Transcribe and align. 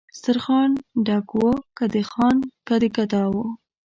سترخان 0.17 0.69
ډک 1.05 1.27
و 1.43 1.47
که 1.77 1.85
د 1.93 1.95
خان 2.09 2.37
که 2.67 2.73
د 2.81 2.83
ګدا 2.95 3.23
وو 3.33 3.45